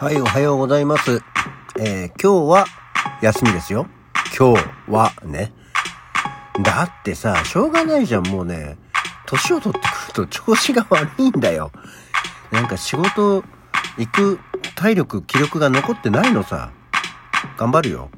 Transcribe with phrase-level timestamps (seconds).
[0.00, 1.20] はい、おはようございます。
[1.78, 2.64] えー今日は
[3.20, 3.86] 休みですよ。
[4.34, 5.52] 今日はね。
[6.64, 8.78] だってさ、しょうがないじゃん、もうね。
[9.26, 11.70] 年を取ってくると調子が悪いんだよ。
[12.50, 13.44] なんか仕事
[13.98, 14.40] 行く
[14.74, 16.70] 体力、気力が残ってないのさ。
[17.58, 18.08] 頑張るよ。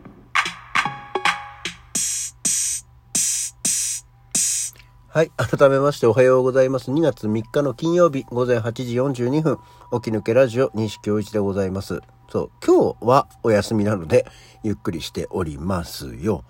[5.14, 5.30] はい。
[5.36, 6.90] 改めましておはようございます。
[6.90, 9.58] 2月3日の金曜日午前8時42分、
[10.02, 12.00] 起き抜けラジオ西京一でございます。
[12.30, 14.24] そう、今日はお休みなので、
[14.62, 16.44] ゆっくりしておりますよ。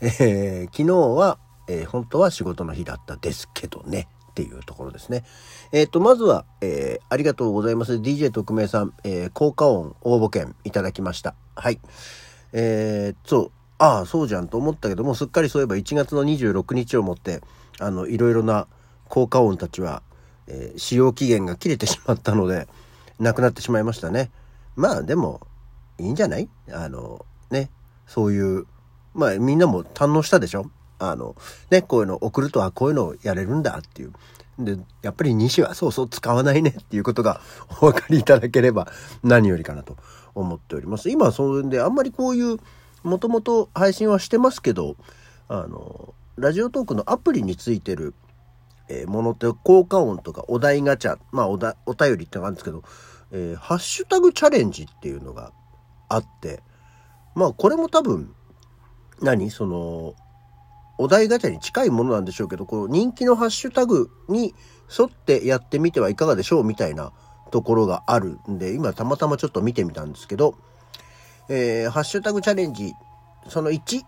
[0.00, 4.06] えー昨日は、えー本当は仕事の日だったですけどね。
[4.30, 5.24] っていうところですね。
[5.72, 7.94] えっ、と、まずは、えーありがとうございます。
[7.94, 11.34] DJ 特命さん、えー効果音応募券いただきました。
[11.56, 11.80] はい。
[12.52, 17.40] えー、そう、ああ、そうじゃんと思ったけども、すっかりそういえば1月の26日をもって、
[17.80, 18.66] あの、いろいろな
[19.08, 20.02] 効果音たちは、
[20.46, 22.68] えー使用期限が切れてしまったので、
[23.18, 24.30] なくなってしまいましたね。
[24.76, 25.40] まあ、でも、
[25.98, 26.48] いいんじゃない？
[26.72, 27.70] あの、ね、
[28.06, 28.66] そういう、
[29.14, 30.70] まあ、みんなも堪能したでしょ？
[31.00, 31.34] あの、
[31.70, 34.12] ね、こういうの送るとはこういうのをやれるんだっていう。
[34.58, 37.40] で、やっぱり西はそうそう使わないねっていうことが
[37.80, 38.88] お分かりいただければ
[39.22, 39.96] 何よりかなと
[40.34, 41.10] 思っております。
[41.10, 42.58] 今、それであんまりこういう、
[43.04, 44.96] もともと配信はしてますけど、
[45.48, 48.14] あの、ラジオトークのアプリについてる、
[48.88, 52.84] えーものって効果音とかお題ガチャ、まあおだお便りってのがあるんですけど、
[53.32, 55.52] えーハッシュタグチャレンジっていうのが
[56.08, 56.62] あって、
[57.34, 58.32] まあこれも多分、
[59.20, 59.50] 何？
[59.50, 60.14] その、
[60.96, 64.54] お題ガチャに近いものなんでしょうけど、こう人気のハッシュタグに
[64.96, 67.12] 沿ってやってみてはいかがでしょうみたいな
[67.50, 70.56] ところがあるんで、今たまたまちょっと見てみたんですけど、
[71.48, 72.92] えーハッシュタグチャレンジ、
[73.48, 74.02] その1、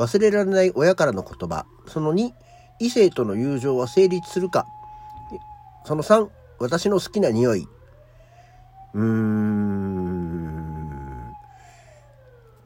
[0.00, 1.66] 忘れられない親からの言葉。
[1.86, 2.30] その2、
[2.78, 4.66] 異性との友情は成立するか。
[5.84, 6.26] その3、
[6.58, 7.68] 私の好きな匂い。
[8.94, 10.00] うーん。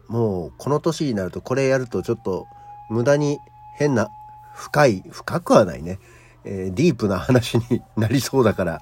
[0.08, 2.46] もう、この年になるとこれやるとちょっと
[2.88, 3.38] 無駄に
[3.76, 4.08] 変な、
[4.54, 5.98] 深い、深くはないね。
[6.44, 8.80] えーディープな話になりそうだから、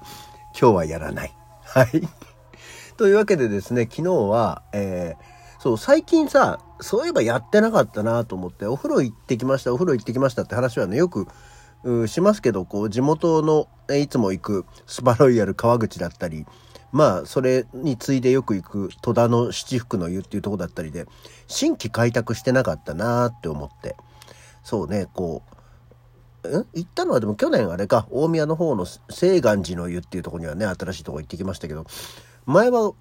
[0.59, 1.33] 今日はやらない。
[1.63, 1.87] はい。
[2.97, 5.32] というわけでですね、昨日は、えー
[5.63, 11.25] そう、最近さ、そういえばやってなかったなと思って、お風呂行ってきました、お風呂行ってきましたって話はね、よく、
[11.85, 16.45] うしますけど、こう、地元の、えいつも行くスパロイヤル川口だったり、
[16.91, 21.05] まあ、それに次いでよく行く戸田の七福の湯っていうとこだったりで、
[21.47, 23.95] 新規開拓してなかったなって思って。
[24.65, 25.43] そうね、こ
[26.43, 26.67] う、ん？
[26.73, 31.85] 行ったのはでも去年あれか、大宮の方の清岩寺の湯っていうとこにはね、新しいとこ行ってきましたけど、
[32.45, 32.91] 前は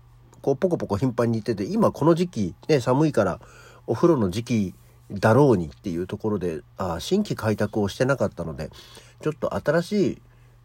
[0.42, 3.40] こうポコポコ頻繁に行ってて、今この時期、ね、寒いから
[3.86, 4.74] お風呂の時期
[5.10, 8.70] だろうにっていうところで、あ新規開拓をしてなかったので、
[9.22, 10.22] ちょっと新しい、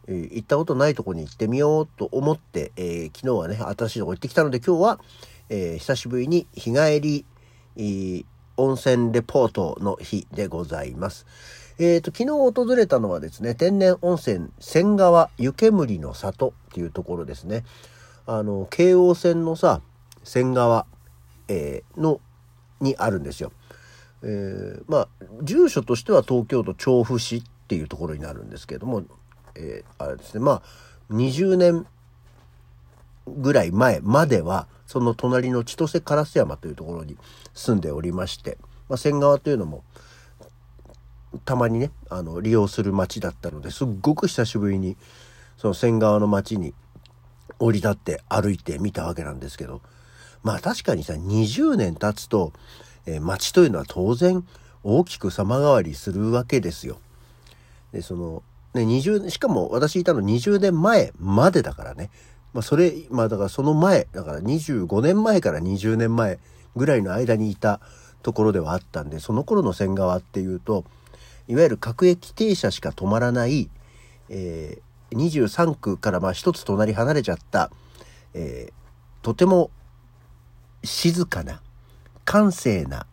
[0.08, 5.00] えー行ったことないとこに行ってみようと思って、えー昨日はね、新しいとこ行ってきたので、今日は、
[5.50, 7.26] えー久しぶりに日帰り、
[7.78, 8.26] えー
[8.58, 11.28] 温泉レポートの日でございます。
[11.80, 17.64] えっ、と、昨日訪れたのはですね、天然温泉仙川湯煙の里っていうところですね。
[18.28, 19.82] あの、京王線のさ、
[20.24, 20.86] 仙川、
[21.48, 22.20] えーの、
[22.82, 23.54] にあるんですよ。
[24.22, 25.08] えーまあ、
[25.42, 29.04] 住所としては東京都調布市っていうところになるんですけども、
[29.56, 30.62] えーあれですね、まあ、
[31.10, 31.88] 20年
[33.28, 37.18] ぐらい前までは、その隣の千歳烏山というところに
[37.54, 38.58] 住んでおりまして、
[38.90, 39.84] まあ、仙川というのも、
[41.46, 44.98] たまにね、あの、利用する街だったので、すっごく久しぶりに、
[45.58, 46.74] その仙川の街に
[47.60, 49.82] 降り立って歩いてみたわけなんですけど、
[50.44, 52.54] まあ確かにさ、20年経つと、
[53.06, 54.46] えー街というのは当然
[54.84, 57.00] 大きく様変わりするわけですよ。
[57.92, 62.10] で、その、ね、20、しかも私いたの20年前までだからね。
[62.54, 66.40] まあそれ、まあだからその前、だから25年前から20年前
[66.76, 67.80] ぐらいの間にいた
[68.24, 70.86] ところではあったんで、その頃の仙川っていうと、
[71.48, 73.70] いわゆる各駅停車しか止まらない、
[74.30, 77.72] えー23区からまあ一つ隣離れちゃった、
[78.34, 78.74] えー
[79.24, 79.72] とても
[80.86, 81.62] 静かな、
[82.24, 83.06] 閑静な、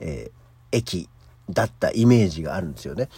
[0.00, 0.38] えー
[0.72, 1.08] 駅
[1.48, 3.08] だったイメージがあるんですよね。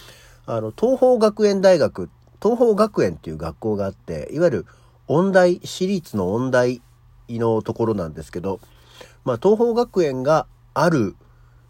[0.47, 2.09] あの、東邦学園大学、
[2.43, 4.67] 東邦学園っていう学校があって、いわゆる
[5.09, 6.81] 音大、私立の音大
[7.29, 8.61] のところなんですけど、
[9.25, 11.17] まあ、東邦学園がある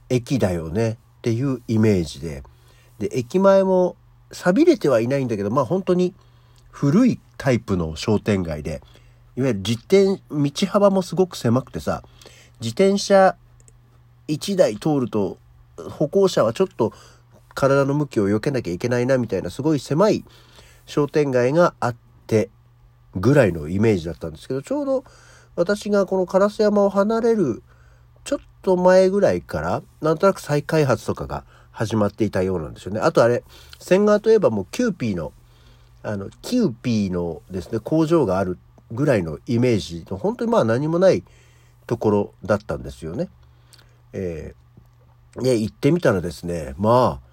[0.09, 2.43] 駅だよねっていうイメージで、
[2.99, 3.97] で、駅前も
[4.33, 6.15] 錆びれてはいないんだけど、まあ本当に
[6.71, 8.83] 古いタイプの商店街で、
[9.37, 12.03] いわゆる自転、道幅もすごく狭くてさ、
[12.61, 13.37] 自転車
[14.29, 15.39] 1台通ると
[15.77, 16.93] 歩行者はちょっと
[17.55, 20.25] 体の向きを避けなきゃいけないなみたいなすごい狭い
[20.87, 21.97] 商店街があっ
[22.27, 22.51] て
[23.17, 25.05] ぐらいのイメージだったんですけどちょうど
[25.57, 27.63] 私がこの烏山を離れる
[28.25, 33.01] ちょっと前ぐらいからなんとなく再開発とかが始まっていたようなんですよね。
[33.01, 33.43] あとあれ
[33.79, 35.33] 仙川といえばもうキューピーの
[36.03, 38.59] あのキューピーのですね工場がある
[38.91, 41.23] ぐらいのイメージの本当にまあ何もない
[41.87, 43.29] ところだったんですよね。
[44.13, 47.31] えー、で行ってみたらですねまあ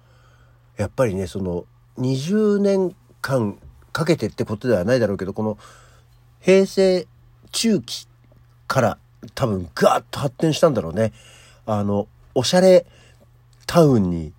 [0.76, 1.64] やっぱりねその
[1.98, 3.58] 20年間
[3.92, 5.58] かけてってことではないだろうけどこの
[6.40, 7.06] 平成
[7.50, 8.06] 中期
[8.66, 8.98] から
[9.34, 11.12] 多分ガーッと発展したんだろうね。
[11.66, 12.86] あのおしゃれ
[13.66, 14.32] タウンに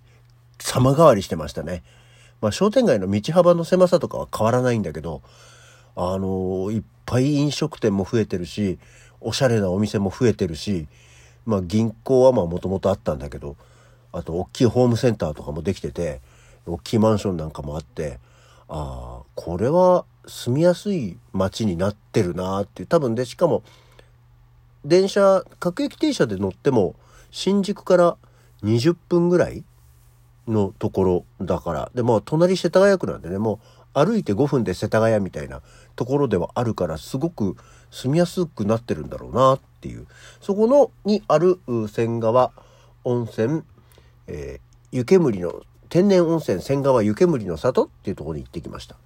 [0.58, 1.82] 様変わりしてましたね。
[2.40, 5.22] まあ商店街の道幅の狭さとかは変わらないんだけど
[5.96, 8.78] あのいっぱい飲食店も増えてるし
[9.20, 10.86] おしゃれなお店も増えてるし
[11.44, 13.56] まあ銀行はまあもともとあったんだけど
[14.12, 16.20] あと大きいホームセンターとかもできてて
[16.66, 18.18] 大きいマンションなんかもあって
[18.68, 23.62] ああこれは住みやすい街になってるなっていう多分でしかも
[24.84, 26.94] 電車各駅停車で乗っても
[27.30, 28.16] 新宿から
[28.62, 29.64] 20分ぐらい
[30.50, 31.90] のところだから。
[31.94, 33.60] でまあ隣世田谷区なんでねも
[33.94, 35.62] う歩いて5分で世田谷みたいな
[35.96, 37.56] ところではあるからすごく
[37.90, 40.06] 住みやすくなってるんだろうなっていう。
[40.40, 42.52] そこのにある仙川
[43.04, 43.62] 温泉、
[44.26, 48.96] えー、湯煙の天然温泉仙川湯煙の里っていうところに行ってきました。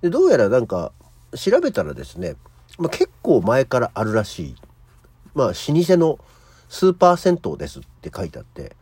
[0.00, 0.92] でどうやらなんか
[1.34, 2.36] 調べたらですね、
[2.78, 4.54] まあ、結構前からあるらしい。
[5.34, 6.18] まあ老舗の
[6.68, 8.76] スーパー銭湯ですって書いてあって。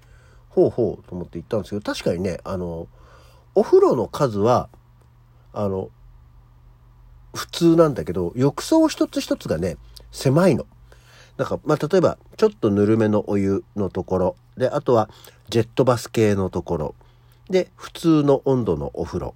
[0.51, 2.89] ほうほうと思って行ったんですけど確かにねあの
[3.55, 4.69] お風呂の数は
[5.53, 5.91] あの
[7.35, 9.77] 普通なんだけど浴槽一つ一つがね
[10.11, 10.67] 狭いの。
[11.37, 14.37] だからまあ例えばちょっとぬるめのお湯のところ。
[14.57, 15.09] であとは
[15.49, 16.95] ジェットバス系のところ。
[17.49, 19.35] で普通の温度のお風呂。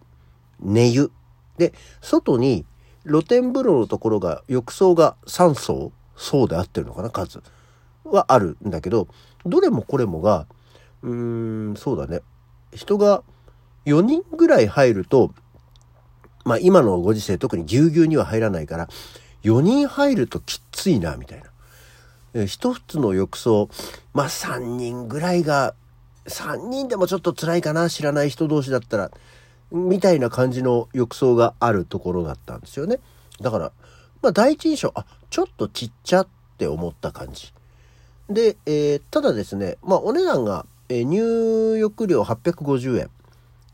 [0.61, 1.11] 寝湯。
[1.57, 2.65] で外に
[3.07, 7.43] 露天風呂のところが浴槽が3層層で合ってるのかな数
[8.05, 9.09] はあるんだけど
[9.45, 10.47] どれもこれもが
[11.05, 12.21] うーんそうだね
[12.73, 13.23] 人が
[13.87, 15.33] 4人ぐらい入ると
[16.45, 18.89] まあ今のご時世特にぎゅうぎゅうには入らないから
[19.45, 21.51] 4人入るときついなみたいな。
[22.47, 23.69] 一つの浴槽
[24.13, 25.75] まあ3人ぐらいが
[26.27, 29.13] 3人でもちょっと辛いかな知らない人同士だったら
[29.71, 32.99] みたいな感じの浴槽があるところだったんですよね。
[33.41, 33.73] だから
[34.21, 36.29] まあ第一印象あちょっとちっちゃっ
[36.59, 37.53] て思った感じ。
[38.29, 43.11] で、えー、ただですねまあお値段が、え、入浴料850円。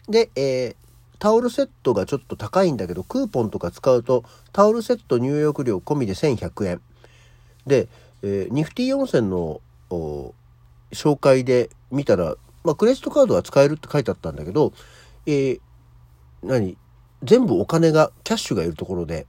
[0.08, 0.76] で、えー、
[1.20, 6.80] タオルセットがちょっと高いんだけどクーポンとか使うとタオルセット入浴料込みで1100円。
[7.66, 7.88] で、
[8.22, 9.60] えー、ニフティ温泉の
[9.90, 14.72] 紹介で見たら、まあ、クレジットカードは使えるって書いてあったんだけど、
[15.26, 15.60] えー、
[16.42, 16.76] 何？
[17.22, 19.26] 全部お金がキャッシュがいるところで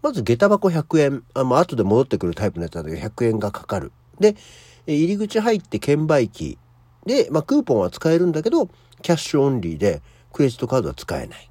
[0.00, 1.24] まず下駄箱100円。
[1.34, 3.92] あ、まあ後で戻ってくるタイプのやつなんだけど100円がかかる。
[4.18, 4.34] で
[4.86, 6.56] 入り口入って券売機
[7.08, 8.68] で、まあ、クーポンは使えるんだけど
[9.00, 10.02] キャッシュオンリーで
[10.32, 11.50] クレジットカードは使えない。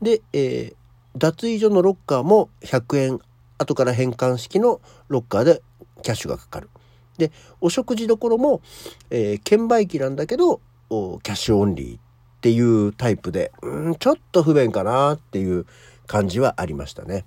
[0.00, 0.74] で、えー、
[1.16, 3.20] 脱衣所のロッカーも100円
[3.58, 5.62] 後から返還式のロッカーで
[6.02, 6.70] キャッシュがかかる。
[7.18, 7.30] で、
[7.60, 8.62] お食事どころも、
[9.10, 12.00] えー、券売機なんだけど、キャッシュオンリーっ
[12.40, 15.66] ていうタイプで、うん、ちょっと不便かなっていう
[16.06, 17.26] 感じはありましたね。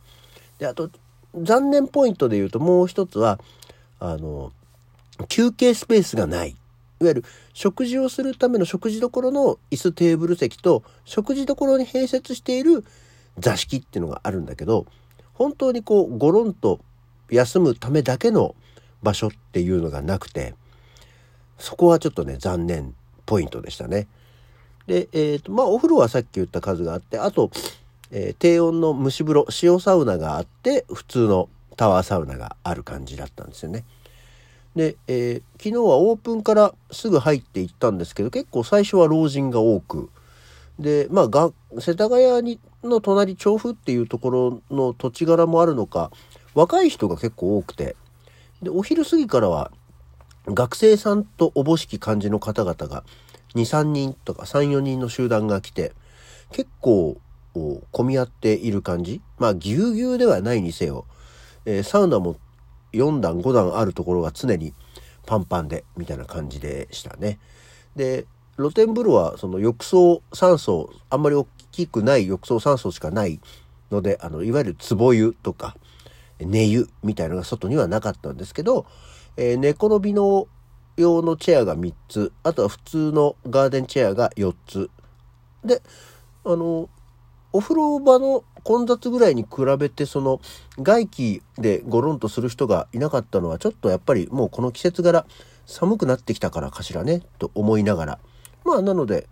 [0.57, 0.89] で、あと、
[1.35, 3.39] 残念ポイントで言うともう一つは、
[3.99, 4.51] あの、
[5.29, 6.55] 休憩スペースがない。
[7.01, 12.85] いわゆる食事をするための食事どころの椅子テーブル席と食事どころに併設している
[13.37, 14.85] 座敷っていうのがあるんだけど
[15.33, 16.79] 本当にこうゴロンと
[17.29, 18.55] 休むためだけの
[19.03, 20.55] 場所っていうのがなくて
[21.57, 22.93] そこはちょっとね残念
[23.25, 24.07] ポイントでしたね。
[24.87, 27.49] で、えーとまあ、お風呂はさっき言った数があってあと、
[28.11, 33.83] えー、低温の蒸し風呂塩サウナがあって普通のタワーサウナがある感じだったんですよね。
[34.75, 40.09] で、えー、昨日はオープンからすぐ入っていったんですけど結構最初は老人が多く。
[40.79, 46.11] でまあが世田谷にの隣調布っていうところの土地柄もあるのか
[46.53, 47.95] 若い人が結構多くて。
[48.61, 49.71] でお昼過ぎからは
[50.47, 53.03] 学生さんとおぼしき感じの方々が
[53.55, 55.93] 23人とか34人の集団が来て
[56.51, 57.17] 結構
[57.91, 59.21] 混み合っている感じ。
[59.39, 61.05] まあぎゅうぎゅうではないにせよ、
[61.65, 62.35] えー、サウナも
[62.95, 64.73] 4段5段あるところが常に
[65.25, 67.39] パンパンでみたいな感じでしたね。
[67.95, 68.25] で
[68.57, 73.39] 露天風呂はその浴槽3層あんまり大きくない浴槽3層しかない
[73.91, 75.75] のであのいわゆる壺湯とか
[76.39, 78.85] 寝湯みたいのが外にはなかったんですけど、
[79.37, 80.47] えー、寝転びの
[80.97, 84.89] 用のチェアが3つあとは普通のガーデンチェアが4つ
[85.63, 85.81] で
[86.45, 86.89] あの
[87.55, 90.41] お風呂場の混雑ぐらいに比べてその
[90.77, 95.25] 外気でゴロンとする人がいなかったのはちょっとやっぱりもうこの季節柄
[95.65, 98.19] 寒くなってきたからかしらねと思いながら。
[98.65, 99.29] まあなので、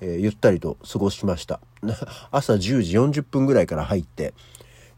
[0.00, 1.58] えー、ゆったりと過ごしました。
[2.30, 4.34] 朝10時40分ぐらいから入って、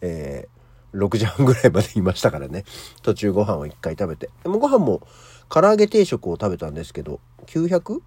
[0.03, 2.67] えー、6時半ぐらいまでいましたからね。
[3.03, 4.29] 途中ご飯を1回食べて。
[4.43, 5.01] でもご飯も
[5.49, 8.03] 唐揚げ定食を食べたんですけど 900?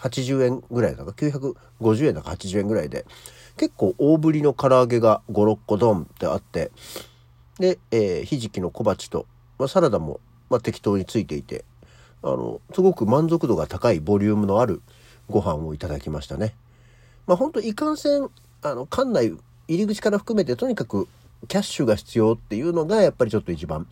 [0.00, 3.04] 80円ぐらいだか950円だか80円ぐらいで
[3.60, 6.70] 結構大ぶりの唐揚げが5、6個ドンってあって
[7.58, 9.26] で、えー、ひじきの小鉢と、
[9.58, 11.66] まあ、サラダも、まあ、適当についていて
[12.22, 14.80] あのすごく満足度が高いボリュームのある
[15.28, 16.54] ご飯をいただきましたね。
[17.26, 18.30] まあ本当いかんせん
[18.62, 19.34] あの館内
[19.68, 21.06] 入り口から含めてとにかく
[21.46, 23.86] キャッシュが必要っていうのがやっぱりちょっと一番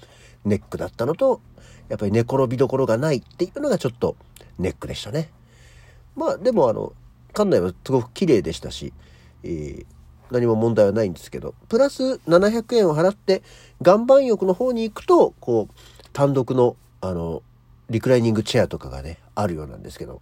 [0.46, 1.42] ネックだったのと
[1.90, 4.16] やっぱり寝転びどころがないっていうのがちょっと
[4.58, 5.30] ネックでしたね。
[6.16, 6.94] まあでもあの
[7.34, 8.94] 館内はすごく綺麗でしたし、
[9.44, 9.86] えー、
[10.30, 13.42] 何も問題はないんですけどプラス700円を払って
[13.84, 17.42] 岩盤浴の方に行くとこう単独のあの
[17.90, 20.20] リクライニングチェアとかがねあるようなんですけど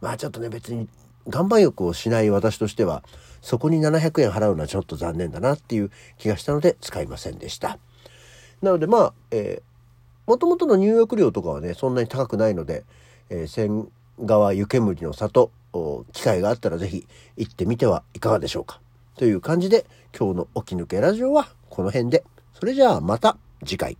[0.00, 0.88] まあちょっとね別に
[1.26, 3.02] 岩盤浴をしない私としては
[3.40, 7.78] そこに700円払うのはちょっと残念だなっていう気がしたので使いませんでした。
[8.62, 12.84] なのでまあ、えー、もともとの入浴料とかはねそんなに高くないので、
[13.30, 13.88] えー、千
[14.24, 15.50] 川湯煙の里
[16.12, 17.06] 機会があったら是非
[17.36, 18.80] 行ってみてはいかがでしょうか
[19.16, 19.86] という感じで
[20.18, 23.96] 今日の起き抜けラジオはこの辺でそれじゃあまた次回。